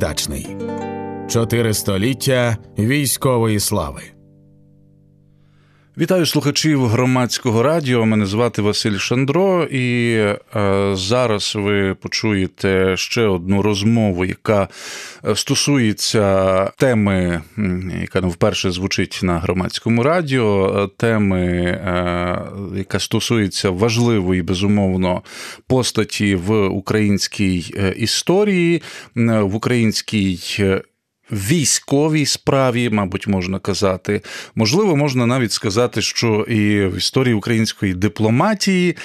[0.00, 0.46] Сагайдачний
[1.28, 4.02] Чотири століття військової слави.
[5.98, 8.06] Вітаю слухачів громадського радіо.
[8.06, 10.38] Мене звати Василь Шандро, і е,
[10.94, 14.68] зараз ви почуєте ще одну розмову, яка
[15.34, 17.42] стосується теми,
[18.00, 20.82] яка не вперше звучить на громадському радіо.
[20.84, 22.38] Е, теми, е,
[22.76, 25.22] яка стосується важливої безумовно
[25.66, 28.82] постаті в українській е, історії,
[29.14, 30.38] в українській
[31.32, 34.22] військовій справі, мабуть, можна казати.
[34.54, 38.96] Можливо, можна навіть сказати, що і в історії української дипломатії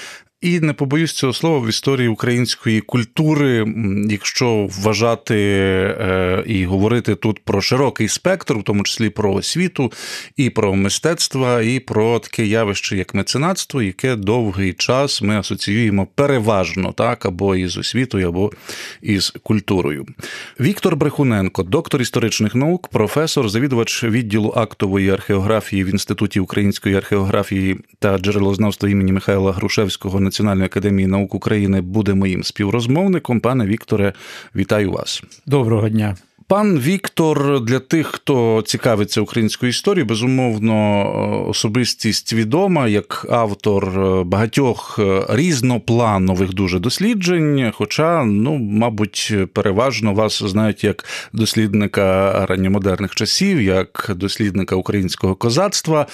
[0.42, 3.74] і не побоюсь цього слова в історії української культури,
[4.08, 9.92] якщо вважати е, і говорити тут про широкий спектр, в тому числі про освіту,
[10.36, 16.92] і про мистецтво, і про таке явище, як меценатство, яке довгий час ми асоціюємо переважно
[16.92, 18.52] так, або із освітою, або
[19.02, 20.06] із культурою.
[20.60, 28.18] Віктор Брехуненко, доктор історичних наук, професор, завідувач відділу актової археографії в інституті української археографії та
[28.18, 33.40] джерелознавства імені Михайла Грушевського Національної академії наук України буде моїм співрозмовником.
[33.40, 34.12] Пане Вікторе,
[34.56, 35.22] вітаю вас.
[35.46, 36.16] Доброго дня.
[36.46, 44.98] Пан Віктор, для тих, хто цікавиться українською історією, безумовно, особистість відома як автор е, багатьох
[44.98, 47.72] е, різнопланових дуже досліджень.
[47.74, 56.06] Хоча, ну, мабуть, переважно вас знають як дослідника ранньомодерних часів, як дослідника українського козацтва.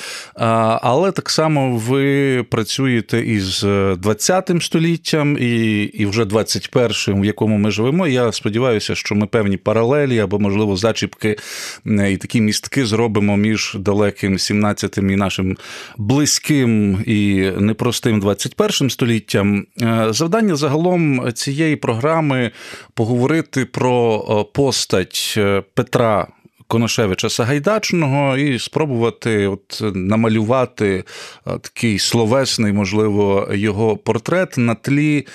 [0.82, 3.62] Але так само ви працюєте із
[3.96, 8.06] 20 століттям і і вже 21-м, в якому ми живемо.
[8.06, 11.36] Я сподіваюся, що ми певні паралелі або, можливо, зачіпки
[11.84, 15.56] і такі містки зробимо між далеким 17-м і нашим
[15.96, 19.66] близьким і непростим 21 століттям.
[19.82, 22.50] Е, завдання загалом цієї програми
[22.94, 26.26] поговорити про е, постать е, Петра.
[26.70, 31.04] Коношевича Сагайдачного і спробувати от намалювати
[31.44, 35.26] такий словесний, можливо, його портрет на тлі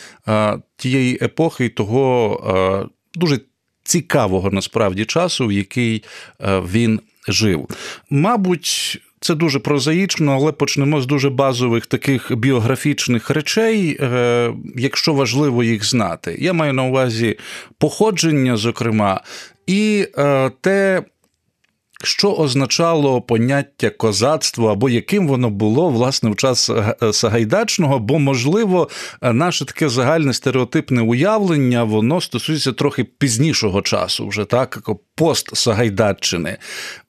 [0.77, 3.39] тієї епохи і того дуже
[3.83, 6.03] цікавого насправді часу, в який
[6.41, 7.67] е, він жив.
[8.09, 9.01] Мабуть.
[9.19, 15.85] Це дуже прозаїчно, але почнемо з дуже базових таких біографічних речей, е, якщо важливо їх
[15.85, 16.35] знати.
[16.39, 17.37] Я маю на увазі
[17.77, 19.21] походження, зокрема,
[19.67, 21.03] і е, те,
[22.03, 28.89] що означало поняття козацтва, або яким воно було власне в час е, Сагайдачного, бо, можливо,
[29.21, 36.57] наше таке загальне стереотипне уявлення, воно стосується трохи пізнішого часу, вже так, пост Сагайдаччини.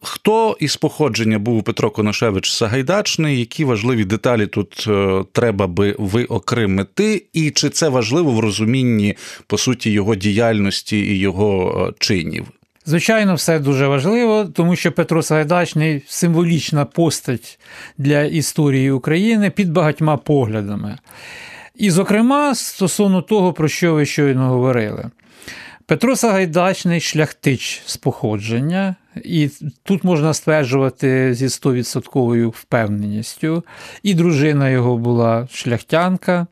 [0.03, 3.39] Хто із походження був Петро Коношевич Сагайдачний?
[3.39, 9.17] Які важливі деталі тут е, треба би виокремити, і чи це важливо в розумінні
[9.47, 12.47] по суті його діяльності і його е, чинів?
[12.87, 17.59] Звичайно, все дуже важливо, тому що Петро Сагайдачний символічна постать
[17.99, 20.99] для історії України під багатьма поглядами.
[21.75, 25.11] І, зокрема, стосовно того, про що ви щойно говорили.
[25.87, 29.51] Петро Сагайдачний шляхтич з походження, і
[29.83, 33.65] тут можна стверджувати зі 100% впевненістю.
[34.03, 36.47] І дружина його була шляхтянка,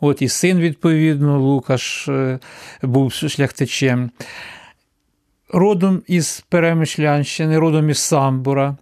[0.00, 2.38] от і син, відповідно, Лукаш е,
[2.82, 4.10] був шляхтичем
[5.52, 8.76] родом із Перемишлянщини, родом із Самбура.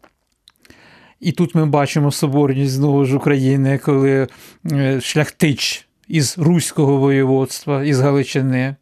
[1.20, 4.28] І тут ми бачимо соборність знову ж України, коли
[4.72, 8.76] е, шляхтич із Руського воєводства, із Галичини,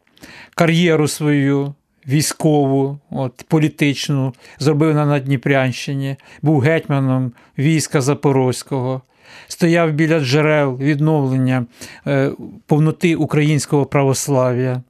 [0.55, 1.73] кар'єру свою
[2.07, 9.01] військову, от, політичну, зробив на Надніпрянщині, був гетьманом війська Запорозького,
[9.47, 11.65] стояв біля джерел відновлення
[12.07, 12.31] е,
[12.65, 14.81] повноти українського православ'я.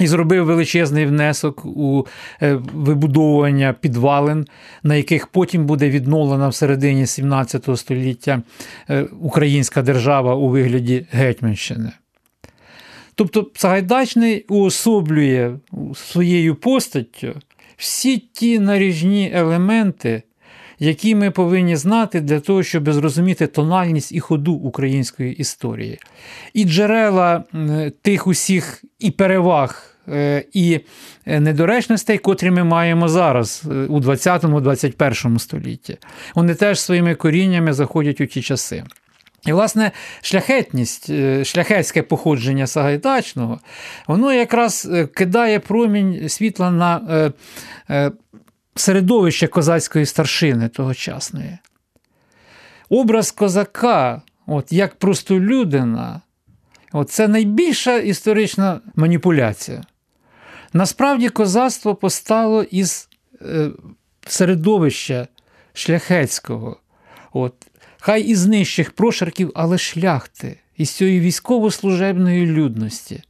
[0.00, 2.06] І зробив величезний внесок у
[2.42, 4.46] е, вибудовування підвалин,
[4.82, 8.42] на яких потім буде відновлена в середині 17 століття
[8.90, 11.92] е, українська держава у вигляді Гетьманщини.
[13.14, 15.52] Тобто Сагайдачний уособлює
[15.94, 17.34] своєю постаттю
[17.76, 20.22] всі ті наріжні елементи,
[20.78, 25.98] які ми повинні знати для того, щоб зрозуміти тональність і ходу української історії.
[26.54, 27.44] І джерела
[28.02, 29.94] тих усіх і переваг.
[30.12, 30.80] Е, і
[31.26, 35.98] недоречностей, котрі ми маємо зараз е, у 20-21 столітті,
[36.34, 38.84] вони теж своїми коріннями заходять у ті часи.
[39.46, 39.90] І, власне,
[40.22, 43.60] шляхетність, е, шляхетське походження Сагайдачного,
[44.06, 47.32] воно якраз кидає промінь світла на
[48.78, 51.58] середовище козацької старшини тогочасної.
[52.88, 56.20] Образ козака, от як простолюдина,
[56.92, 59.82] от це найбільша історична маніпуляція.
[60.72, 63.08] Насправді козацтво постало із
[63.42, 63.70] е,
[64.26, 65.28] середовища
[65.72, 66.80] шляхетського,
[67.32, 67.54] От.
[68.00, 73.22] хай із нижчих прошарків, але шляхти, із цієї військово-служебної людності,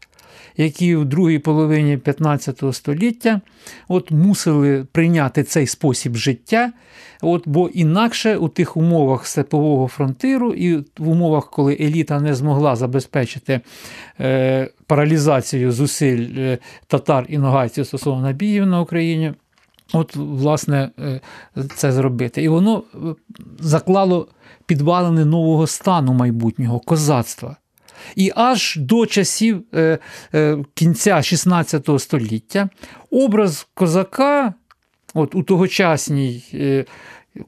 [0.59, 3.41] які в другій половині 15 століття
[3.89, 6.73] от, мусили прийняти цей спосіб життя.
[7.23, 12.77] От, Бо інакше у тих умовах степового фронтиру і в умовах, коли еліта не змогла
[12.77, 13.61] забезпечити
[14.21, 19.33] е, паралізацію зусиль е, татар і ногайців стосовно набігів на Україні,
[19.93, 21.21] от, власне, е,
[21.77, 22.43] це зробити.
[22.43, 22.99] І воно е,
[23.59, 24.29] заклало
[24.67, 27.57] підвалини нового стану майбутнього козацтва.
[28.17, 29.99] І аж до часів е,
[30.35, 32.69] е, кінця 16 століття
[33.11, 34.55] образ козака
[35.15, 36.85] от у тогочасній е,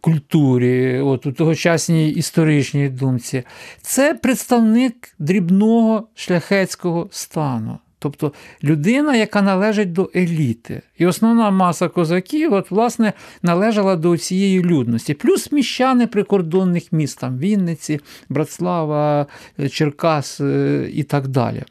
[0.00, 3.42] культурі, от у тогочасній історичній думці,
[3.82, 7.78] це представник дрібного шляхетського стану.
[8.02, 8.32] Тобто
[8.64, 10.82] людина, яка належить до еліти.
[10.98, 13.12] І основна маса козаків, от, власне,
[13.42, 15.14] належала до цієї людності.
[15.14, 19.26] Плюс міщани прикордонних міст, там Вінниці, Братслава,
[19.70, 21.62] Черкас е, і так далі.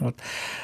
[0.00, 0.14] От.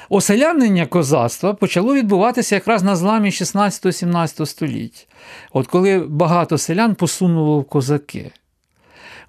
[0.09, 5.05] Оселянення козацтва почало відбуватися якраз на зламі 16-17 століття,
[5.53, 8.33] от коли багато селян посунуло в козаки.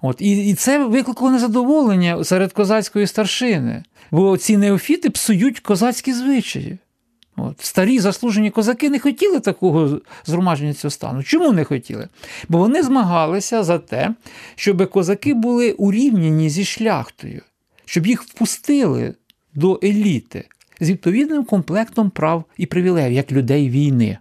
[0.02, 6.78] От, І і це викликало незадоволення серед козацької старшини, бо ці неофіти псують козацькі звичаї.
[7.36, 7.60] От.
[7.60, 11.22] Старі заслужені козаки не хотіли такого згромадження цього стану.
[11.22, 12.08] Чому не хотіли?
[12.48, 14.14] Бо вони змагалися за те,
[14.54, 17.42] щоб козаки були урівняні зі шляхтою,
[17.84, 19.14] щоб їх впустили
[19.54, 20.44] до еліти
[20.80, 24.18] з відповідним комплектом прав і привілеїв, як людей війни.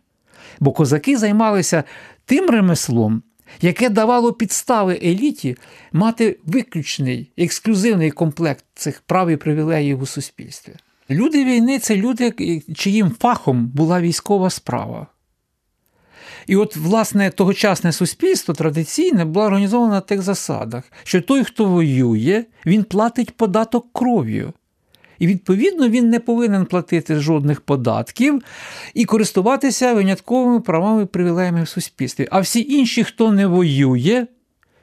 [0.60, 1.83] Бо козаки займалися
[2.25, 3.24] тим ремеслом,
[3.61, 5.57] яке давало підстави еліті
[5.91, 10.73] мати виключний ексклюзивний комплект цих прав і привілеїв у суспільстві.
[11.09, 15.07] Люди війни це люди, чиїм фахом була військова справа.
[16.47, 22.45] І от, власне, тогочасне суспільство традиційне було організовано на тих засадах, що той, хто воює,
[22.65, 24.53] він платить податок кров'ю.
[25.19, 28.42] І, відповідно, він не повинен платити жодних податків
[28.94, 32.28] і користуватися винятковими правами і привілеями в суспільстві.
[32.31, 34.28] А всі інші, хто не воює,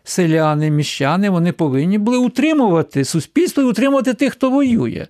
[0.04, 5.06] селяни, міщани, вони повинні були утримувати суспільство і утримувати тих, хто воює.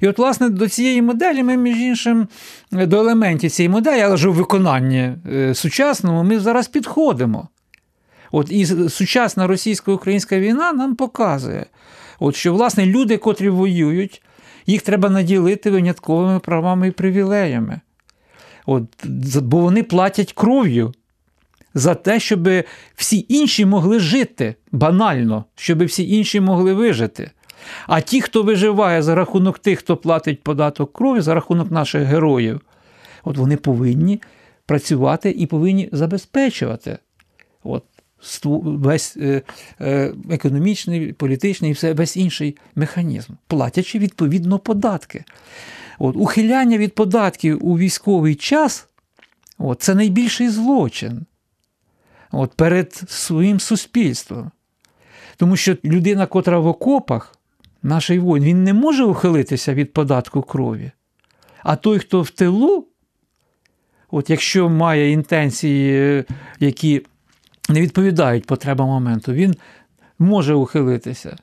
[0.00, 2.28] І от, власне, до цієї моделі ми, між іншим,
[2.72, 7.48] до елементів цієї моделі, але вже у виконанні е, сучасному, ми зараз підходимо.
[8.32, 11.66] От І сучасна російсько-українська війна нам показує,
[12.18, 14.22] от, що власне люди, котрі воюють,
[14.66, 17.80] їх треба наділити винятковими правами і привілеями.
[18.66, 19.06] От,
[19.42, 20.94] Бо вони платять кров'ю
[21.74, 22.48] за те, щоб
[22.96, 27.30] всі інші могли жити банально, щоб всі інші могли вижити.
[27.86, 32.60] А ті, хто виживає за рахунок тих, хто платить податок крові, за рахунок наших героїв,
[33.24, 34.22] от вони повинні
[34.66, 36.98] працювати і повинні забезпечувати.
[37.64, 37.82] От,
[38.44, 39.42] весь е,
[39.80, 45.24] е, економічний, політичний і все, весь інший механізм, платячи відповідно податки.
[45.98, 48.88] От, Ухиляння від податків у військовий час
[49.58, 51.26] от, це найбільший злочин
[52.32, 54.50] от, перед своїм суспільством.
[55.36, 57.38] Тому що людина, котра в окопах,
[57.82, 60.90] наш воїн, він не може ухилитися від податку крові.
[61.62, 62.86] А той, хто в тилу,
[64.10, 66.24] от якщо має інтенції, е,
[66.60, 67.02] які
[67.68, 69.54] не відповідають потребам моменту, він
[70.18, 71.36] може ухилитися.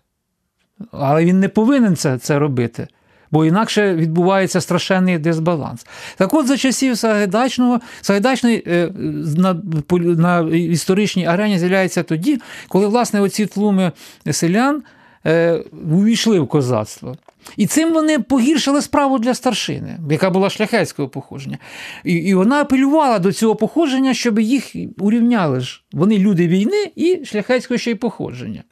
[0.91, 2.87] Але він не повинен це, це робити.
[3.31, 5.85] Бо інакше відбувається страшенний дисбаланс.
[6.15, 8.89] Так от за часів Сагайдачного, Сагайдачний е,
[9.37, 9.53] на
[9.99, 13.91] на історичній арені з'являється тоді, коли власне оці тлуми
[14.31, 14.83] селян
[15.25, 17.15] е, увійшли в козацтво.
[17.57, 21.57] І цим вони погіршили справу для старшини, яка була шляхетського походження.
[22.03, 25.83] І і вона апелювала до цього походження, щоб їх урівняли ж.
[25.91, 28.63] Вони люди війни і шляхетського ще й походження.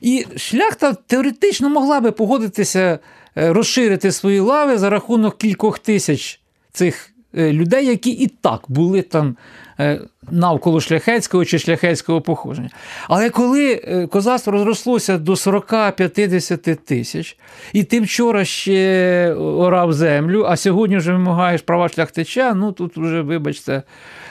[0.00, 2.98] І шляхта теоретично могла би погодитися
[3.36, 6.40] е, розширити свої лави за рахунок кількох тисяч
[6.72, 9.36] цих людей, які і так були там
[9.80, 12.70] Е, навколо шляхетського чи шляхетського походження.
[13.08, 17.36] Але коли е, козацтво розрослося до 40-50 тисяч,
[17.72, 23.20] і ти вчора ще орав землю, а сьогодні вже вимагаєш права шляхтича, ну тут вже,
[23.20, 23.82] вибачте,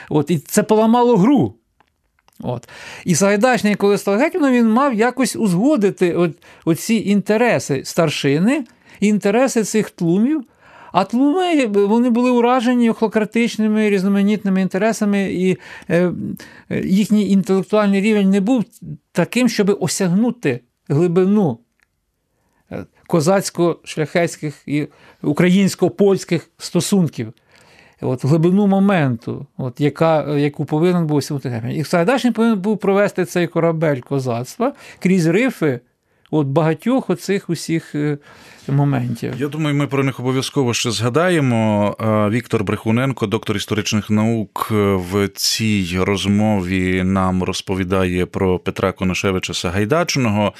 [0.08, 1.54] от, і це поламало гру.
[2.40, 2.68] От.
[3.04, 6.30] І Сагайдачний, коли став гетьманом, він мав якось узгодити от,
[6.64, 8.64] оці інтереси старшини,
[9.00, 10.44] інтереси цих тлумів.
[10.92, 15.56] А тлуми вони були уражені охлократичними різноманітними інтересами, і
[15.90, 16.12] е,
[16.84, 18.64] їхній інтелектуальний рівень не був
[19.12, 21.58] таким, щоб осягнути глибину.
[22.72, 24.88] Е, козацько-шляхетських і
[25.22, 27.32] українсько-польських стосунків.
[28.00, 31.76] От глибину моменту, от яка, яку повинен був Сімутигемін.
[31.76, 35.80] І Сагайдачний повинен був провести цей корабель козацтва крізь рифи
[36.30, 38.18] от багатьох оцих усіх е,
[38.68, 39.34] моментів.
[39.38, 41.96] Я думаю, ми про них обов'язково ще згадаємо.
[42.30, 50.52] Віктор Брехуненко, доктор історичних наук, в цій розмові нам розповідає про Петра Коношевича Сагайдачного.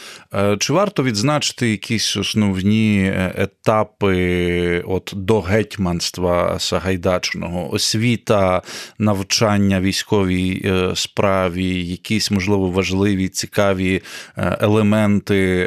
[0.59, 8.63] Чи варто відзначити якісь основні е, етапи от до гетьманства Сагайдачного, освіта,
[8.99, 14.03] навчання військовій е, справі, якісь можливо важливі, цікаві
[14.37, 15.60] елементи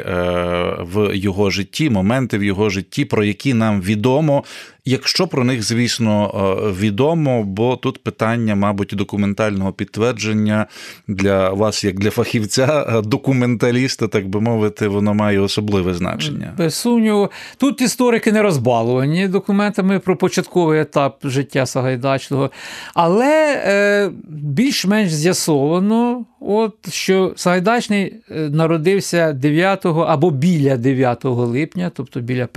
[0.80, 4.44] в його житті, моменти в його житті, про які нам відомо,
[4.84, 10.66] якщо про них, звісно, е, відомо, бо тут питання, мабуть, документального підтвердження
[11.08, 16.54] для вас, як для фахівця, е, документаліста, так би мовити, воно має особливе значення.
[16.58, 22.50] Без сумніву, тут історики не розбалувані документами про початковий етап життя Сагайдачного,
[22.94, 32.48] але е, більш-менш з'ясовано, от, що Сагайдачний народився 9 або біля 9 липня, тобто біля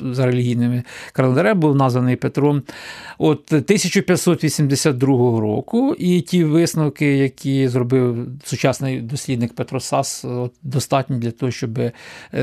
[0.00, 0.82] за релігійними
[1.32, 2.62] календарем був названий Петром
[3.18, 5.94] от 1582 року.
[5.98, 11.92] І ті висновки, які зробив сучасний дослідник Петро Сас, от, достатні для того, щоб е,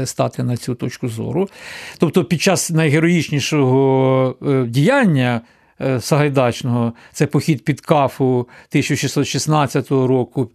[0.05, 1.49] стати на цю точку зору.
[1.97, 5.41] Тобто, під час найгероїчнішого е, діяння.
[5.81, 10.51] Е, Сагайдачного, це похід під Кафу 1616 року,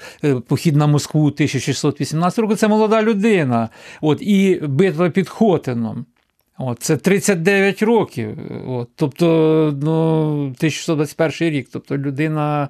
[0.49, 2.57] похід на Москву 1618 року.
[2.57, 3.69] Це молода людина.
[4.01, 6.07] От, І битва під Хотином.
[6.59, 8.39] От, Це 39 років.
[8.69, 9.27] От, Тобто
[9.83, 11.69] ну, 1621 рік.
[11.73, 12.69] Тобто людина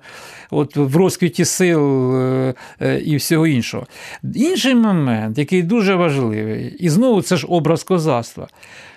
[0.51, 3.87] от, в розквіті сил е, е, і всього іншого.
[4.35, 8.49] Інший момент, який дуже важливий, і знову це ж образ козацтва.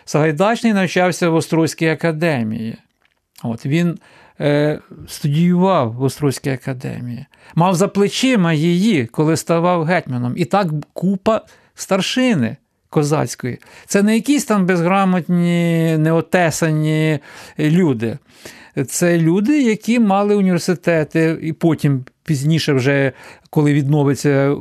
[0.05, 2.77] Сагайдачний навчався в Острозькій академії.
[3.43, 3.99] От, Він
[4.39, 7.25] е, студіював в Острозькій академії,
[7.55, 10.33] мав за плечима її, коли ставав гетьманом.
[10.37, 11.41] І так купа
[11.75, 12.57] старшини
[12.89, 13.59] козацької.
[13.85, 17.19] Це не якісь там безграмотні, неотесані
[17.59, 18.17] люди.
[18.87, 23.11] Це люди, які мали університети, і потім пізніше, вже
[23.49, 24.55] коли відновиться е,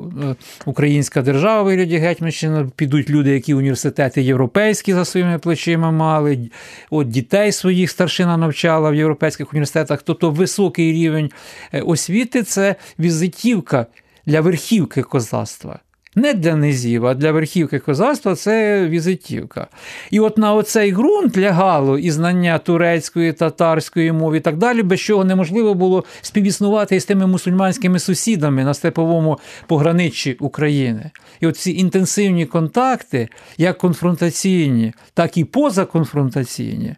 [0.65, 6.51] українська держава вигляді Гетьманщина, підуть люди, які університети європейські за своїми плечима мали,
[6.91, 10.03] от дітей своїх старшина навчала в європейських університетах.
[10.03, 11.31] Тобто високий рівень
[11.73, 13.87] е, освіти це візитівка
[14.27, 15.79] для верхівки козацтва
[16.17, 19.67] не для низів, а для верхівки козацтва це візитівка.
[20.11, 25.01] І от на оцей ґрунт лягало і знання турецької, татарської мови і так далі, без
[25.01, 31.11] чого неможливо було співіснувати із тими мусульманськими сусідами на степовому пограниччі України.
[31.41, 36.95] І от ці інтенсивні контакти, як конфронтаційні, так і позаконфронтаційні,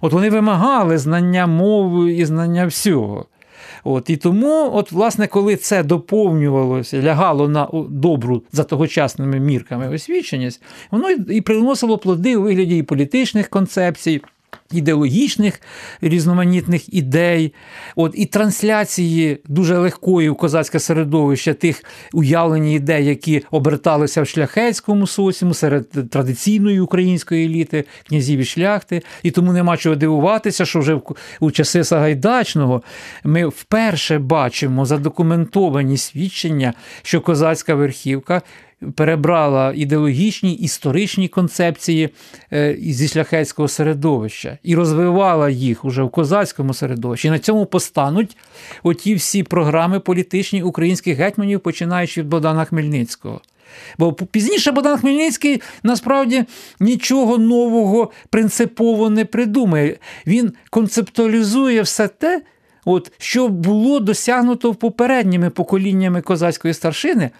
[0.00, 3.26] от вони вимагали знання мови і знання всього.
[3.84, 10.62] От, І тому, от, власне, коли це доповнювалося, лягало на добру за тогочасними мірками освіченість,
[10.90, 14.22] воно і приносило плоди у вигляді і політичних концепцій
[14.72, 15.60] ідеологічних
[16.00, 17.52] різноманітних ідей,
[17.96, 25.06] от, і трансляції дуже легкої в козацьке середовище тих уявлень ідей, які оберталися в шляхетському
[25.06, 29.02] соціуму серед традиційної української еліти, князів і шляхти.
[29.22, 31.00] І тому нема чого дивуватися, що вже
[31.40, 32.82] у часи Сагайдачного
[33.24, 38.42] ми вперше бачимо задокументовані свідчення, що козацька верхівка
[38.94, 42.08] перебрала ідеологічні історичні концепції
[42.52, 47.28] е, зі шляхетського середовища і розвивала їх уже в козацькому середовищі.
[47.28, 48.36] І на цьому постануть
[48.82, 53.40] оті всі програми політичні українських гетьманів, починаючи від Богдана Хмельницького.
[53.98, 56.44] Бо пізніше Богдан Хмельницький насправді
[56.80, 59.96] нічого нового принципово не придумає.
[60.26, 62.42] Він концептуалізує все те,
[62.84, 67.30] от, що було досягнуто попередніми поколіннями козацької старшини.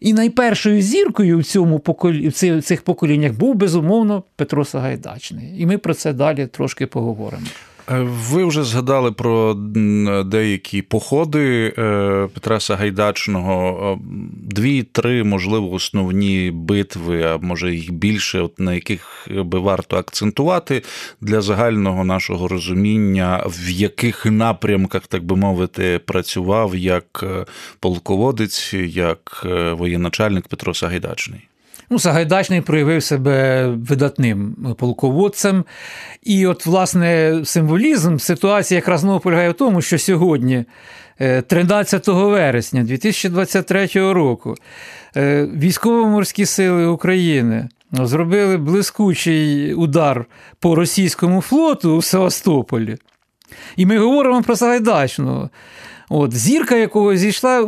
[0.00, 2.28] І найпершою зіркою в цьому поколі...
[2.28, 5.54] в цих поколіннях був безумовно Петро Сагайдачний.
[5.58, 7.46] І ми про це далі трошки поговоримо.
[7.90, 9.54] Е, ви вже згадали про
[10.24, 18.60] деякі походи е, Петра Сагайдачного, е, дві-три, можливо, основні битви, а може їх більше, от
[18.60, 20.82] на яких би варто акцентувати
[21.20, 27.24] для загального нашого розуміння, в яких напрямках, так би мовити, працював як
[27.80, 31.48] полководець, як воєначальник Петро Сагайдачний.
[31.90, 35.64] Ну, Сагайдачний проявив себе видатним полководцем.
[36.22, 40.64] І, от, власне, символізм ситуації якраз знову полягає в тому, що сьогодні,
[41.46, 44.54] 13 е, вересня 2023 року,
[45.16, 50.26] е, військово-морські сили України зробили блискучий удар
[50.60, 52.96] по російському флоту у Севастополі.
[53.76, 55.50] І ми говоримо про Сагайдачного.
[56.10, 57.58] От, Зірка, якого зійшла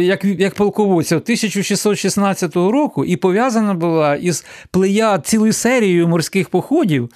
[0.00, 7.08] як як полководця 1616 року і пов'язана була із плеяд цілою серією морських походів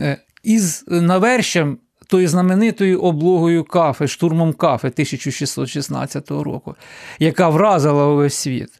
[0.00, 6.74] е, із навершем тою знаменитою облогою кафи, штурмом кафи 1616 року,
[7.18, 8.70] яка вразила увесь світ.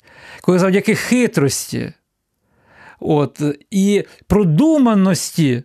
[0.41, 1.93] Коли завдяки хитрості
[3.01, 5.63] от, і продуманості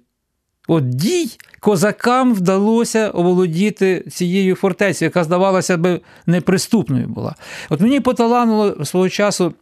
[0.67, 7.35] от, дій козакам вдалося оволодіти цією фортецею, яка здавалася би неприступною була.
[7.69, 9.53] От мені поталануло свого часу.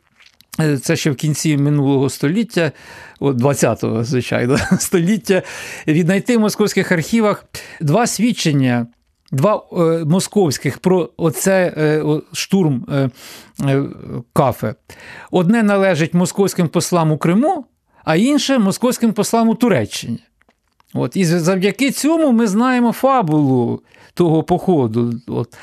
[0.60, 2.72] Е, це ще в кінці минулого століття,
[3.22, 5.42] 20-го, звичайно, століття,
[5.88, 7.46] віднайти в московських архівах
[7.82, 8.88] два свідчення,
[9.32, 13.10] два е, московських про оце е, штурм е,
[13.66, 13.84] е,
[14.34, 14.75] кафе.
[15.32, 17.66] Одне належить московським послам у Криму,
[18.06, 20.20] а інше московським послам у Туреччині.
[21.00, 23.82] От, І завдяки цьому ми знаємо фабулу
[24.13, 25.13] того походу.
[25.27, 25.58] От.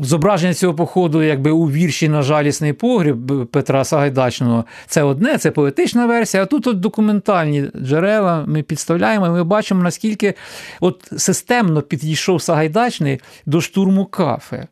[0.00, 6.06] Зображення цього походу, якби у вірші на жалісний погріб Петра Сагайдачного, це одне, це поетична
[6.06, 6.42] версія.
[6.42, 10.34] А тут от документальні джерела ми підставляємо, і ми бачимо, наскільки
[10.80, 14.66] от системно підійшов Сагайдачний до штурму кафе.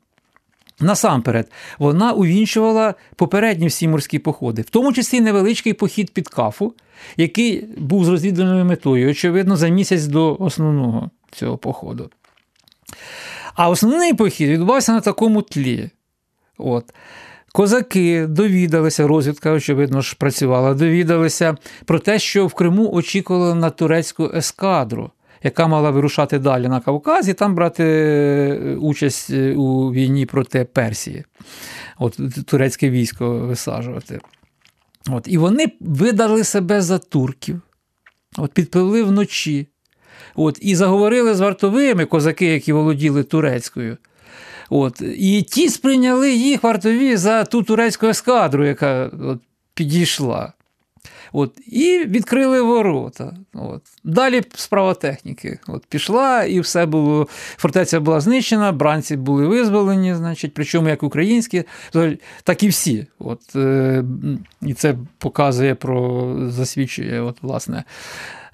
[0.83, 6.75] Насамперед, вона увінчувала попередні всі морські походи, в тому числі невеличкий похід під кафу,
[7.17, 12.11] який був з розвідувальною метою, очевидно, за місяць до основного цього походу.
[13.55, 15.91] А основний похід відбувався на такому тлі.
[16.59, 16.85] От.
[17.53, 24.31] Козаки довідалися, розвідка, очевидно ж, працювала, довідалися про те, що в Криму очікували на турецьку
[24.35, 25.11] ескадру,
[25.43, 30.65] яка мала вирушати далі на Кавказ і там брати е, участь е, у війні проти
[30.65, 31.25] Персії,
[31.99, 34.21] От турецьке військо висаджувати.
[35.11, 37.61] От, І вони видали себе за турків,
[38.37, 39.67] от підпливли вночі.
[40.35, 43.97] От, І заговорили з вартовими козаки, які володіли турецькою.
[44.71, 49.41] От, І ті сприйняли їх вартові за ту турецьку ескадру, яка от,
[49.75, 50.53] підійшла.
[51.33, 53.37] От, І відкрили ворота.
[53.55, 53.83] От.
[54.05, 55.59] Далі справа техніки.
[55.69, 57.29] От, Пішла, і все було.
[57.57, 61.65] Фортеця була знищена, бранці були визволені, значить, причому як українські,
[62.45, 63.07] так і всі.
[63.19, 64.05] От, е,
[64.63, 67.85] І це показує про засвідчує, от, власне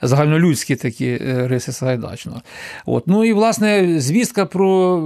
[0.03, 2.43] загальнолюдські такі е, риси Сагайдачного.
[2.87, 3.07] От.
[3.07, 5.03] Ну і власне звістка про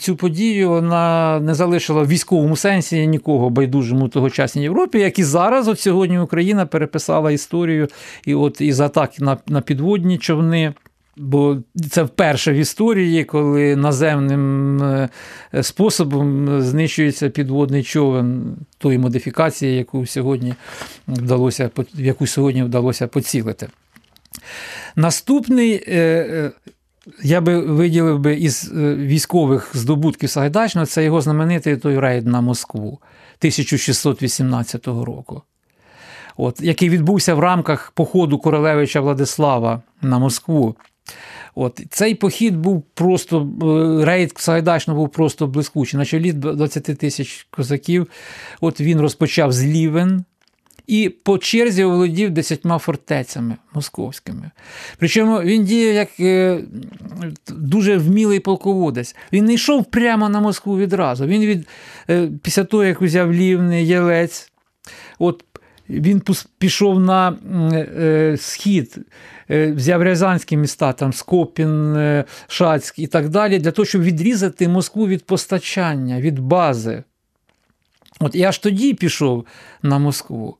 [0.00, 5.68] цю подію вона не залишила в військовому сенсі нікого байдужому тогочасній Європі, як і зараз,
[5.68, 7.88] от сьогодні Україна переписала історію
[8.24, 10.74] і от із атак на, на підводні човни.
[11.18, 11.56] Бо
[11.90, 15.08] це вперше в історії, коли наземним е,
[15.62, 20.54] способом знищується підводний човен тої модифікації, яку сьогодні
[21.08, 23.68] вдалося яку сьогодні вдалося поцілити.
[24.96, 26.52] Наступний, е, е,
[27.22, 32.40] я би виділив би із е, військових здобутків Сагайдачного, це його знаменитий той рейд на
[32.40, 32.98] Москву
[33.38, 35.42] 1618 року,
[36.36, 40.76] от, який відбувся в рамках походу Королевича Владислава на Москву.
[41.54, 43.48] От, Цей похід був просто,
[44.04, 45.98] рейд Сагайдачного був просто блискучий.
[45.98, 48.06] На чолі 20 тисяч козаків.
[48.60, 50.24] От Він розпочав з Лівен
[50.86, 54.50] і по черзі володів десятьма фортецями московськими.
[54.98, 56.60] Причому він діяв як е,
[57.48, 59.16] дуже вмілий полководець.
[59.32, 61.26] Він не йшов прямо на Москву відразу.
[61.26, 61.68] Він від,
[62.10, 64.52] е, після того, як узяв Лівний Єлець,
[65.18, 65.44] от
[65.90, 66.22] він
[66.58, 67.36] пішов на
[67.72, 68.98] е, схід,
[69.48, 71.96] взяв Рязанські міста, там Скопін,
[72.48, 77.02] Шацьк і так далі, для того, щоб відрізати Москву від постачання, від бази.
[78.20, 79.46] От І аж тоді пішов
[79.82, 80.56] на Москву.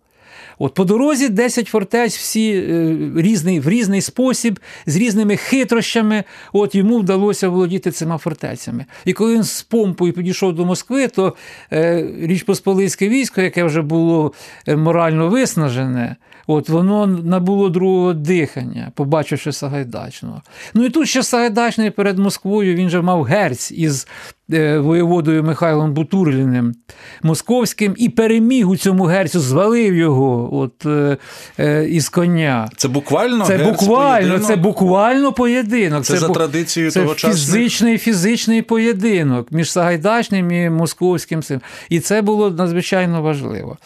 [0.59, 6.25] От По дорозі 10 фортець, всі е, різний, в різний спосіб, з різними хитрощами.
[6.53, 8.85] От Йому вдалося володіти цими фортецями.
[9.05, 11.35] І коли він з помпою підійшов до Москви, то
[11.72, 14.33] е, Річ Посполицьке військо, яке вже було
[14.68, 20.42] е, морально виснажене, От Воно набуло другого дихання, побачивши Сагайдачного.
[20.75, 24.09] Ну і тут ще Сагайдачний перед Москвою він же мав герць із
[24.48, 26.74] воєводою Михайлом Бутурліним
[27.22, 31.16] московським і переміг у цьому герцю, звалив його от, е,
[31.59, 32.68] е, із коня.
[32.76, 34.46] Це буквально це герць буквально, поєдинок?
[34.46, 36.04] це буквально поєдинок.
[36.04, 41.42] Це, це за традицією це фізичний фізичний поєдинок між Сагайдачним і московським.
[41.88, 43.76] І це було надзвичайно важливо.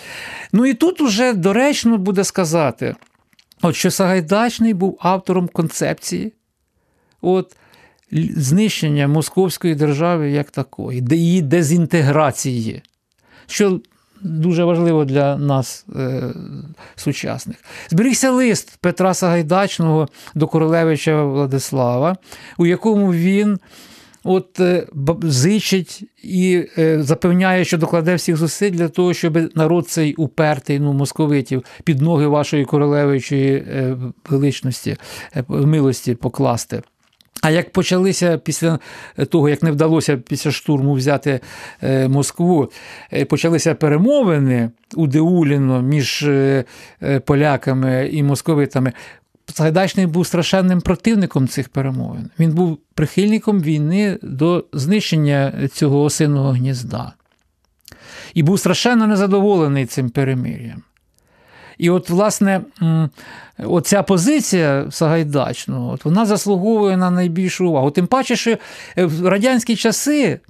[0.53, 2.95] Ну і тут уже доречно буде сказати,
[3.63, 6.33] от що Сагайдачний був автором концепції
[7.23, 7.57] от,
[8.37, 12.83] знищення Московської держави як такої, її дезінтеграції.
[13.47, 13.81] Що
[14.23, 16.23] дуже важливо для нас е,
[16.97, 17.57] сучасних.
[17.91, 22.17] Зберігся лист Петра Сагайдачного до королевича Владислава,
[22.59, 23.59] у якому він
[24.25, 24.87] от е,
[25.23, 30.93] зичить і е, запевняє, що докладе всіх зусиль для того, щоб народ цей упертий ну,
[30.93, 33.97] московитів під ноги вашої королевичої е,
[34.29, 34.97] величності,
[35.49, 36.83] милості покласти.
[37.43, 38.79] А як почалися після
[39.29, 41.41] того, як не вдалося після штурму взяти
[42.09, 42.71] Москву,
[43.29, 46.29] почалися перемовини у Деуліно між
[47.25, 48.93] поляками і московитами,
[49.55, 52.31] Сагайдачний був страшенним противником цих перемовин.
[52.39, 57.13] Він був прихильником війни до знищення цього осиного гнізда.
[58.35, 60.83] І був страшенно незадоволений цим перемир'ям.
[61.81, 62.61] І от, власне,
[63.59, 67.91] оця позиція Сагайдачного, от вона заслуговує на найбільшу увагу.
[67.91, 68.57] Тим паче, що
[68.97, 70.41] в радянські часи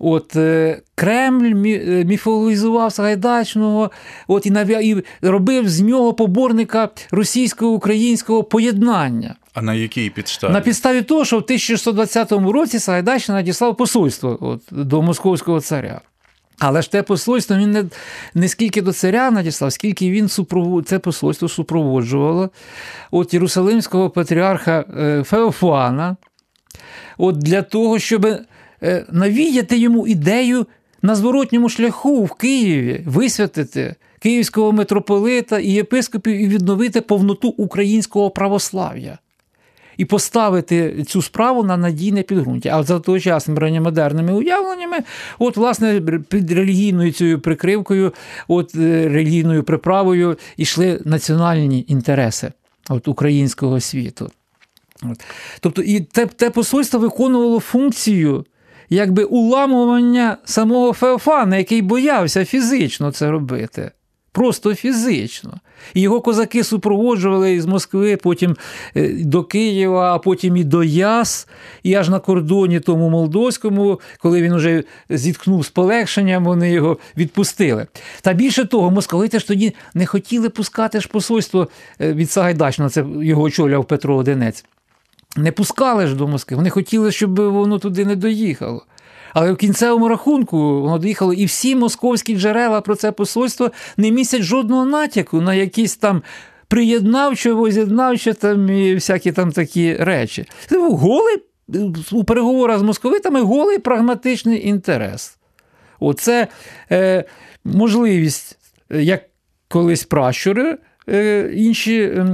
[0.00, 3.90] От е, Кремль е, міфологізував Сагайдачного,
[4.28, 4.80] от і нав'я...
[4.80, 9.34] і робив з нього поборника російсько-українського поєднання.
[9.54, 10.52] А на якій підставі?
[10.52, 16.00] На підставі того, що в 1620 році Сагайдачний надіслав посольство от, до московського царя.
[16.58, 17.84] Але ж те посольство він не
[18.34, 20.88] не скільки до царя надіслав, скільки він супровод...
[20.88, 22.50] це посольство супроводжувало
[23.10, 26.16] от Єрусалимського патріарха е, Феофана,
[27.18, 28.26] от для того, щоб
[28.82, 30.66] Е, навіяти йому ідею
[31.02, 39.18] на зворотньому шляху в Києві висвятити київського митрополита і єпископів і відновити повноту українського православ'я.
[39.98, 42.70] І поставити цю справу на надійне підґрунтя.
[42.72, 44.98] А за тогочасними ранньомодерними уявленнями,
[45.38, 48.12] от, власне, під релігійною цією прикривкою,
[48.48, 52.52] от е, релігійною приправою йшли національні інтереси
[52.88, 54.30] от, українського світу.
[55.02, 55.24] От.
[55.60, 58.44] Тобто, і те, те посольство виконувало функцію
[58.90, 63.90] якби уламування самого Феофана, який боявся фізично це робити.
[64.38, 65.54] Просто фізично.
[65.94, 68.56] І його козаки супроводжували із Москви, потім
[68.96, 71.48] е, до Києва, а потім і до Яс,
[71.82, 77.86] і аж на кордоні тому молдовському, коли він вже зіткнув з полегшенням, вони його відпустили.
[78.22, 81.68] Та більше того, московити ж тоді не хотіли пускати ж посольство
[82.00, 84.64] е, від Сагайдачна, це його очолював Петро Одинець.
[85.36, 86.56] Не пускали ж до Москви.
[86.56, 88.82] Вони хотіли, щоб воно туди не доїхало.
[89.34, 94.42] Але в кінцевому рахунку воно доїхало, і всі московські джерела про це посольство не містять
[94.42, 96.22] жодного натяку на якісь там
[96.68, 100.44] приєднавчо, воз'єднавчо там і всякі там такі речі.
[100.66, 101.36] Це був голий
[102.12, 105.38] у переговорах з московитами голий прагматичний інтерес.
[106.00, 106.48] Оце
[106.90, 107.24] е,
[107.64, 108.58] можливість,
[108.90, 109.22] як
[109.68, 112.26] колись пращури, е, інші е,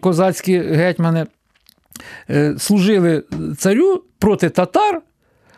[0.00, 1.26] козацькі гетьмани.
[2.30, 3.24] Е, служили
[3.58, 5.02] царю проти татар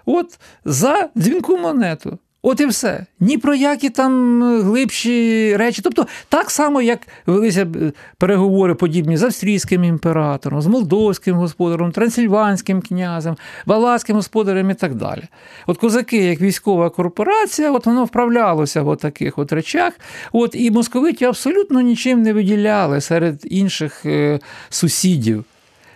[0.06, 2.18] от за дзвінку монету.
[2.44, 3.06] От і все.
[3.20, 5.82] Ні про які там глибші речі.
[5.84, 12.80] Тобто, так само, як велися е, переговори подібні з австрійським імператором, з молдовським господарем, трансильванським
[12.80, 13.36] князем,
[13.66, 15.22] валацьким господарем і так далі.
[15.66, 19.92] От козаки, як військова корпорація, от воно вправлялося в таких от речах.
[20.32, 25.44] От І московиті абсолютно нічим не виділяли серед інших е, сусідів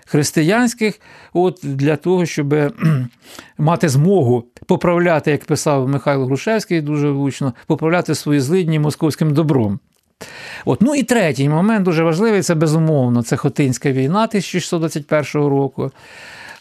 [0.07, 1.01] християнських,
[1.33, 2.55] от для того, щоб
[3.59, 9.79] мати змогу поправляти, як писав Михайло Грушевський, дуже влучно, поправляти свої злидні московським добром.
[10.65, 10.83] От.
[10.83, 13.23] Ну і третій момент дуже важливий це безумовно.
[13.23, 15.91] Це Хотинська війна 1621 року.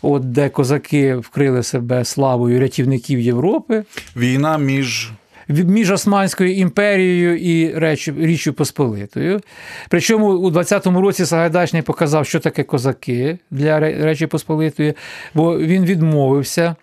[0.01, 3.83] От де козаки вкрили себе славою рятівників Європи.
[4.15, 5.11] Війна між
[5.47, 7.79] між Османською імперією і
[8.17, 9.41] Річчю Посполитою.
[9.89, 14.93] Причому у 20-му році Сагайдачний показав, що таке козаки для Речі Посполитої,
[15.33, 16.75] бо він відмовився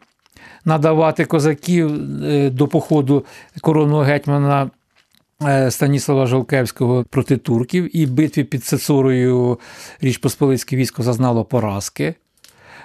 [0.65, 1.93] надавати козаків
[2.25, 3.25] е, до походу
[3.61, 4.71] коронного гетьмана.
[5.49, 9.59] Е, Станіслава Жолкевського проти турків і битві під Цецорою
[10.01, 12.15] Річ Посполицьке військо зазнало поразки.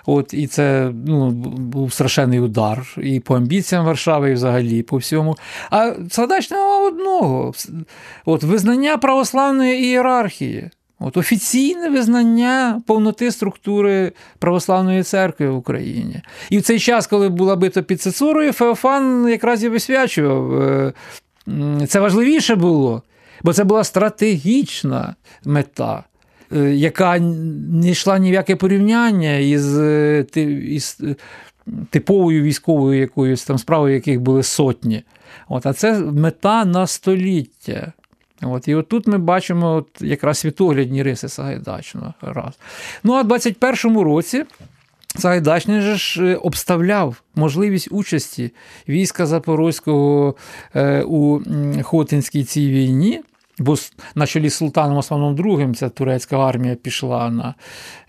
[0.10, 5.38] От І це ну, був страшенний удар і по амбіціям Варшави, і взагалі по всьому.
[5.72, 7.54] А задач нема одного:
[8.26, 10.70] От визнання православної ієрархії.
[11.00, 16.22] От Офіційне визнання повноти структури православної церкви в Україні.
[16.50, 20.62] І в цей час, коли була бита під Цицурою, Феофан якраз і висвячував.
[20.62, 20.94] Е,
[21.88, 23.02] це важливіше було,
[23.44, 25.16] бо це була стратегічна
[25.46, 26.04] мета.
[26.56, 30.26] Е, яка не йшла ні в яке порівняння із е,
[30.68, 31.16] із е,
[31.90, 35.04] типовою військовою якоюсь там справою, яких були сотні.
[35.50, 37.94] От, А це мета на століття.
[38.42, 42.14] От, І от тут ми бачимо от якраз світоглядні риси Сагайдачного.
[42.22, 42.54] Раз.
[43.04, 44.46] Ну а в 21-му році
[45.16, 48.52] Сагайдачний же ж обставляв можливість участі
[48.90, 50.36] війська Запорозького
[51.06, 51.40] у
[51.84, 53.22] Хотинській цій війні.
[53.60, 53.76] Бо
[54.16, 57.56] на чолі з Султаном Османом II ця турецька армія пішла на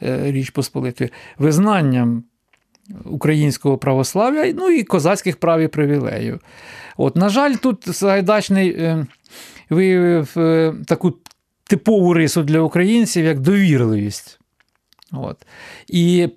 [0.03, 2.25] е, Річ Посполитої визнанням
[3.05, 6.41] українського православ'я, ну і козацьких прав і привілеїв.
[6.97, 8.97] От, На жаль, тут Сагайдачний
[9.71, 10.33] виявив
[10.87, 11.15] таку
[11.69, 14.41] типову рису для українців як довірливість.
[15.13, 15.47] От.
[15.87, 16.29] І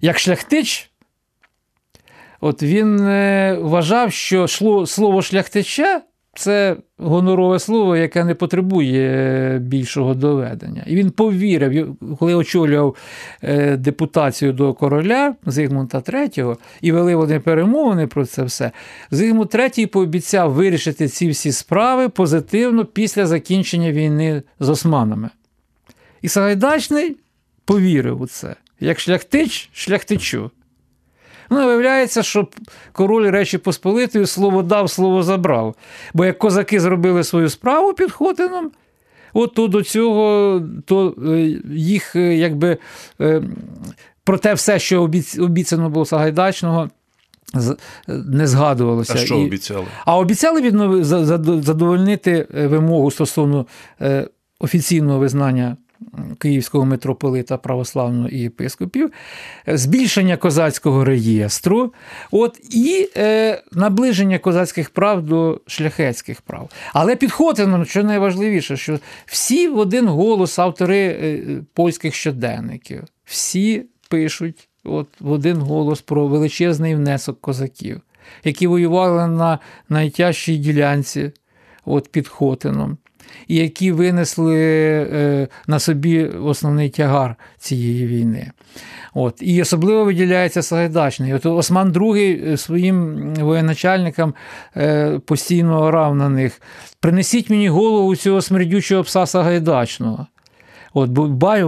[0.00, 0.90] як шляхтич,
[2.40, 4.48] от він е, вважав, що
[4.86, 6.02] слово шляхтича
[6.36, 10.84] це гонорове слово, яке не потребує більшого доведення.
[10.86, 12.96] І він повірив, коли очолював
[13.42, 18.70] е, депутацію до короля Зигмунта III і вели вони перемовини про це все.
[19.10, 25.30] Зигмунт III пообіцяв вирішити ці всі справи позитивно після закінчення війни з османами.
[26.22, 27.16] І Сагайдачний
[27.64, 28.56] повірив у це.
[28.80, 30.50] Як шляхтич, шляхтичу.
[31.50, 32.48] Ну, виявляється, що
[32.92, 35.74] король Речі Посполитої слово дав, слово забрав.
[36.14, 38.70] Бо як козаки зробили свою справу під Хотином,
[39.32, 42.78] от то до цього то е, їх е, якби
[43.20, 43.42] е,
[44.24, 46.90] про те все, що обіцяно було Сагайдачного,
[48.08, 49.12] не згадувалося.
[49.16, 49.86] А що обіцяли?
[50.04, 51.04] А обіцяли віднови
[51.62, 53.66] задовольнити вимогу стосовно
[54.60, 55.76] офіційного визнання
[56.38, 59.10] Київського митрополита православного і єпископів,
[59.66, 61.92] збільшення козацького реєстру,
[62.30, 66.70] от, і е, наближення козацьких прав до шляхетських прав.
[66.92, 71.42] Але під Хотином, що найважливіше, що всі в один голос автори е,
[71.74, 78.00] польських щоденників, всі пишуть от, в один голос про величезний внесок козаків,
[78.44, 81.32] які воювали на найтяжчій ділянці
[81.84, 82.98] от, під Хотином
[83.48, 88.50] які винесли е, на собі основний тягар цієї війни.
[89.14, 89.34] От.
[89.40, 91.34] І особливо виділяється Сагайдачний.
[91.34, 94.34] От Осман II е, своїм воєначальникам
[94.76, 96.62] е, постійно орав на них:
[97.00, 100.26] принесіть мені голову цього смердючого пса Сагайдачного.
[100.98, 101.10] От,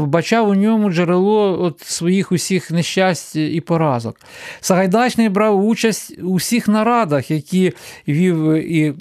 [0.06, 4.16] Бачав у ньому джерело от своїх усіх нещасть і поразок.
[4.60, 7.72] Сагайдачний брав участь у всіх нарадах, які
[8.08, 8.94] вів і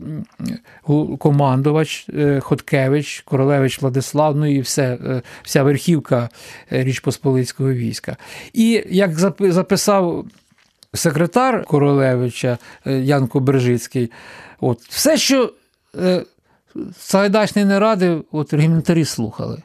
[1.20, 6.30] командувач е, Хоткевич, Королевич Владислав, ну і все, е, вся верхівка
[6.72, 8.18] е, Річпосполицького війська.
[8.54, 10.26] І як записав
[10.94, 14.12] секретар Королевича Янко Бержицький,
[14.60, 15.54] от, все, що
[16.98, 19.62] Сагайдачний не радив, от регіментарі слухали.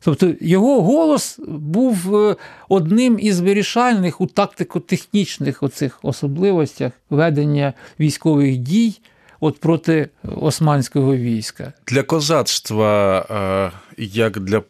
[0.00, 2.36] Тобто його голос був е,
[2.68, 9.00] одним із вирішальних у тактико-технічних оцих особливостях ведення військових дій
[9.40, 11.72] от проти османського війська.
[11.86, 14.62] Для козацтва, е, як для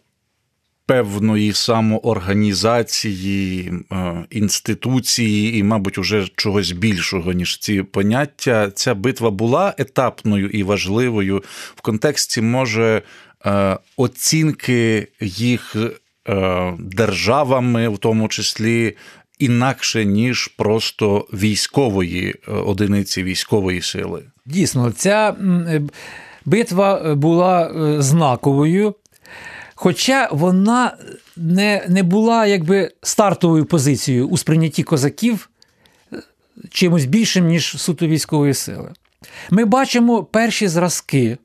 [0.89, 9.75] певної самоорганізації, е, інституції і, мабуть, уже чогось більшого, ніж ці поняття, ця битва була
[9.79, 11.43] етапною і важливою
[11.75, 13.03] в контексті може.
[13.47, 15.77] Е, оцінки їх
[16.29, 18.97] е, державами, в тому числі.
[19.39, 24.25] Інакше ніж просто військової е, одиниці військової сили.
[24.47, 25.37] Дійсно, ця
[26.45, 27.73] битва була
[28.03, 28.95] знаковою,
[29.75, 30.97] хоча вона
[31.37, 35.51] не не була якби стартовою позицією у сприйнятті козаків
[36.71, 38.93] чимось більшим, ніж суто військової сили.
[39.51, 41.39] Ми бачимо перші зразки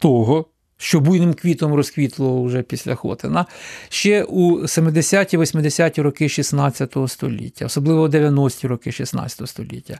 [0.00, 0.46] того,
[0.82, 3.46] що буйним квітом розквітло вже після Хотина,
[3.88, 9.98] ще у 70-ті, 80-ті роки 16 століття, особливо 90-ті роки 16 століття.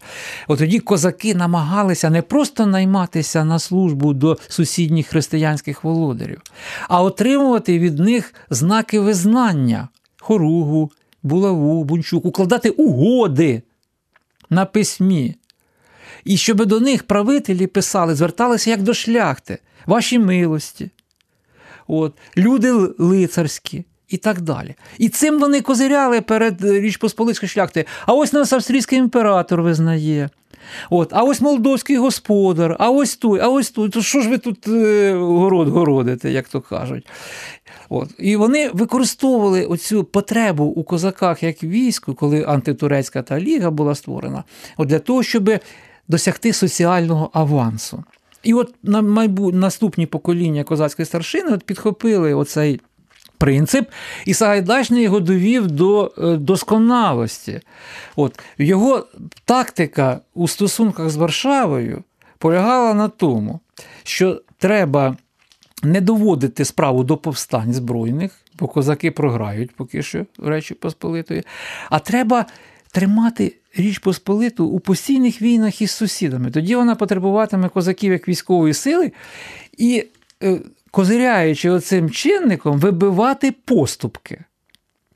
[0.48, 6.42] От тоді козаки намагалися не просто найматися на службу до сусідніх християнських володарів,
[6.88, 9.88] а отримувати від них знаки визнання
[10.20, 10.90] хоругу,
[11.22, 13.62] булаву, бунчук, укладати угоди
[14.50, 15.34] на письмі.
[16.24, 20.90] І щоб до них правителі писали, зверталися як до шляхти ваші милості,
[21.86, 24.74] от, люди лицарські і так далі.
[24.98, 27.84] І цим вони козиряли перед Річ Посполицької шляхти.
[28.06, 30.30] А ось нас австрійський імператор визнає.
[30.90, 33.88] От, А ось молдовський господар, а ось той, а ось той.
[33.88, 37.06] То що ж ви тут е, город городите, як то кажуть?
[37.88, 38.10] От.
[38.18, 44.44] І вони використовували оцю потребу у козаках як війську, коли антитурецька та ліга була створена,
[44.76, 45.50] от для того, щоб
[46.08, 48.04] досягти соціального авансу.
[48.42, 49.54] І от на майбут...
[49.54, 52.80] наступні покоління козацької старшини от підхопили оцей
[53.38, 53.90] принцип,
[54.26, 57.60] і Сагайдачний його довів до е, досконалості.
[58.16, 59.06] От Його
[59.44, 62.04] тактика у стосунках з Варшавою
[62.38, 63.60] полягала на тому,
[64.02, 65.16] що треба
[65.82, 71.42] не доводити справу до повстань збройних бо козаки програють поки що Речі Посполитої.
[71.90, 72.46] А треба
[72.92, 76.50] тримати Річ Посполиту у постійних війнах із сусідами.
[76.50, 79.12] Тоді вона потребуватиме козаків як військової сили
[79.78, 80.04] і,
[80.42, 84.44] е, козиряючи оцим чинником, вибивати поступки.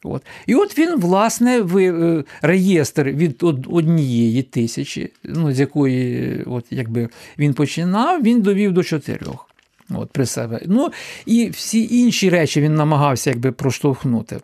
[0.02, 0.22] От.
[0.46, 7.08] І от він, власне, в е, реєстр від однієї тисячі, ну, з якої от, якби,
[7.38, 9.50] він починав, він довів до чотирьох
[9.90, 10.60] от, при себе.
[10.66, 10.92] Ну,
[11.26, 14.40] І всі інші речі він намагався якби, проштовхнути.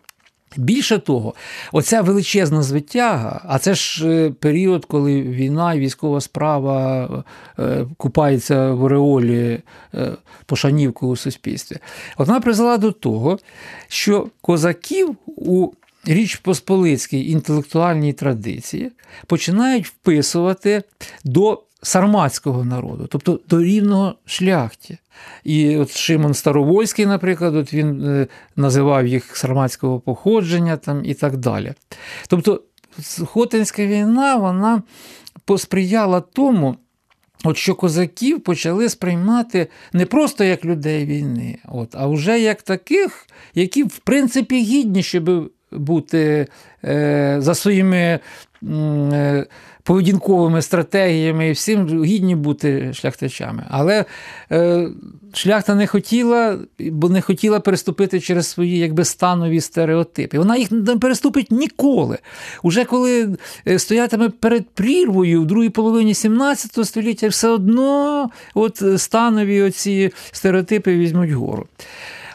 [0.57, 1.35] Більше того,
[1.73, 7.09] оця величезна звитяга, а це ж е, період, коли війна і військова справа
[7.59, 9.61] е, купається в ореолі
[9.95, 10.12] е,
[10.47, 11.77] пошанівку у суспільстві.
[12.19, 13.38] Вона призвела до того,
[13.88, 15.73] що козаків у
[16.05, 18.93] Річ Посполицькій інтелектуальній традиції
[19.27, 20.83] починають вписувати
[21.25, 24.99] до сарматського народу, тобто до рівного шляхті.
[25.45, 31.37] І от Шимон Старовольський, наприклад, от він е, називав їх сарматського походження там, і так
[31.37, 31.73] далі.
[32.29, 32.62] Тобто
[33.27, 34.83] Хотинська війна вона
[35.45, 36.77] посприяла тому,
[37.45, 43.27] от що козаків почали сприймати не просто як людей війни, от, а вже як таких,
[43.55, 46.47] які, в принципі, гідні, щоб бути
[46.85, 48.21] е, за своїми.
[48.73, 49.47] Е,
[49.83, 53.64] поведінковими стратегіями і всім гідні бути шляхтичами.
[53.71, 54.05] Але
[54.53, 54.88] е,
[55.35, 60.38] шляхта не хотіла, бо не хотіла переступити через свої якби, станові стереотипи.
[60.38, 62.18] Вона їх не переступить ніколи.
[62.62, 63.37] Уже коли
[63.68, 70.97] е, стоятиме перед прірвою в другій половині 17 століття, все одно от станові оці стереотипи
[70.97, 71.66] візьмуть гору.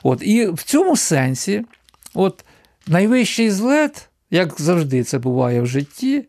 [0.04, 1.66] От, І в цьому сенсі,
[2.14, 2.46] от
[2.88, 6.26] найвищий злет, як завжди це буває в житті.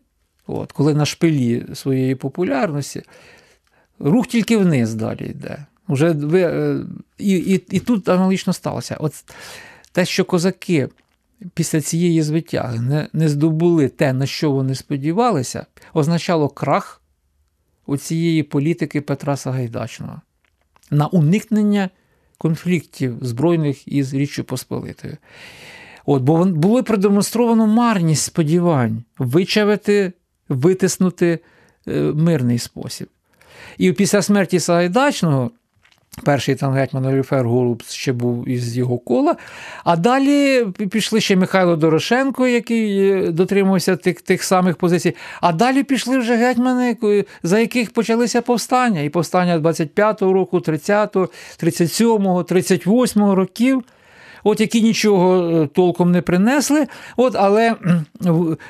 [0.49, 3.03] От, Коли на шпилі своєї популярності,
[3.99, 5.65] рух тільки вниз далі йде.
[5.87, 6.79] Уже ви, е,
[7.17, 8.97] І і, і тут аналогічно сталося.
[8.99, 9.13] От
[9.91, 10.89] Те, що козаки
[11.53, 17.01] після цієї звитяги не, не здобули те, на що вони сподівалися, означало крах
[17.99, 20.21] цієї політики Петра Сагайдачного
[20.91, 21.89] на уникнення
[22.37, 25.17] конфліктів збройних із Річчю Посполитою.
[26.05, 30.13] От, Бо було продемонстровано марність сподівань вичавити
[30.49, 31.39] витиснути
[31.87, 33.07] е, мирний спосіб.
[33.77, 35.51] І після смерті Сагайдачного.
[36.23, 39.35] Перший там гетьман Оліфер Голуб ще був із його кола.
[39.83, 45.15] А далі пішли ще Михайло Дорошенко, який е, дотримувався тих тих самих позицій.
[45.41, 46.97] А далі пішли вже гетьмани,
[47.43, 49.01] за яких почалися повстання.
[49.01, 51.29] І повстання 25-го року, 30-го,
[51.63, 53.83] 37-го, 38-го років
[54.43, 57.75] от які нічого е, толком не принесли, от, але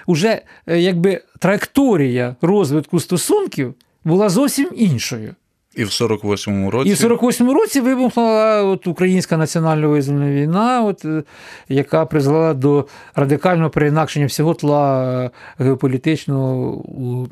[0.08, 5.36] вже е, якби траєкторія розвитку стосунків була зовсім іншою.
[5.76, 11.06] І в 48-му році І в 48-му році вибухнула от українська національно визвольна війна, от,
[11.06, 11.24] е,
[11.70, 17.28] яка призвела до радикального переінакшення всього тла геополітичного у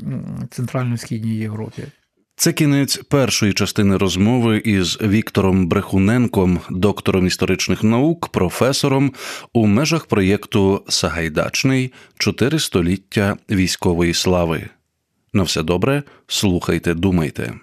[0.50, 1.84] центрально-східній Європі.
[2.40, 9.14] Це кінець першої частини розмови із Віктором Брехуненком, доктором історичних наук, професором
[9.54, 14.70] у межах проєкту Сагайдачний чотири століття військової слави.
[15.34, 17.54] На все добре, слухайте, думайте.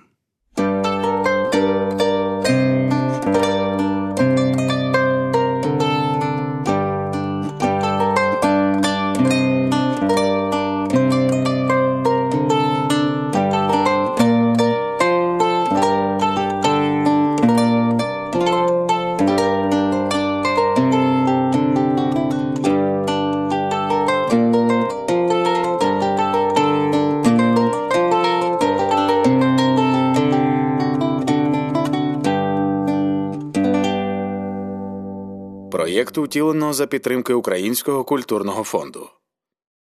[36.35, 39.11] Втілено за підтримки Українського культурного фонду.